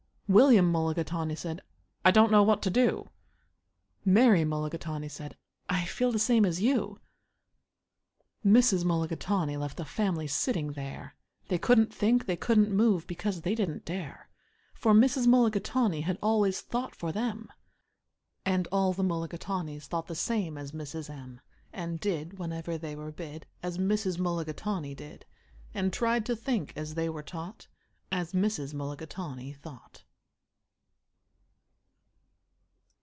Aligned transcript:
William 0.33 0.71
Mulligatawny 0.71 1.35
said, 1.35 1.61
"I 2.05 2.11
don't 2.11 2.31
know 2.31 2.41
what 2.41 2.61
to 2.61 2.69
do." 2.69 3.09
Mary 4.05 4.45
Mulligatawny 4.45 5.09
said, 5.09 5.35
"I 5.67 5.83
feel 5.83 6.09
the 6.13 6.19
same 6.19 6.45
as 6.45 6.61
you." 6.61 7.01
Mrs. 8.45 8.85
Mulligatawny 8.85 9.57
left 9.57 9.75
the 9.75 9.83
family 9.83 10.27
sitting 10.27 10.71
there. 10.71 11.17
They 11.49 11.57
couldn't 11.57 11.93
think, 11.93 12.27
they 12.27 12.37
couldn't 12.37 12.71
move, 12.73 13.05
because 13.07 13.41
they 13.41 13.55
didn't 13.55 13.83
dare; 13.83 14.29
For 14.73 14.93
Mrs. 14.93 15.27
Mulligatawny 15.27 15.99
had 15.99 16.17
always 16.23 16.61
thought 16.61 16.95
for 16.95 17.11
them, 17.11 17.49
And 18.45 18.69
all 18.71 18.93
the 18.93 19.03
Mulligatawnys 19.03 19.87
thought 19.87 20.07
the 20.07 20.15
same 20.15 20.57
as 20.57 20.71
Mrs. 20.71 21.09
M., 21.09 21.41
And 21.73 21.99
did, 21.99 22.39
whenever 22.39 22.77
they 22.77 22.95
were 22.95 23.11
bid, 23.11 23.47
As 23.61 23.77
Mrs. 23.77 24.17
Mulligatawny 24.17 24.95
did, 24.95 25.25
And 25.73 25.91
tried 25.91 26.25
to 26.27 26.37
think, 26.37 26.71
as 26.77 26.93
they 26.95 27.09
were 27.09 27.21
taught, 27.21 27.67
As 28.13 28.31
Mrs. 28.31 28.73
Mulligatawny 28.73 29.51
thought. 29.51 30.05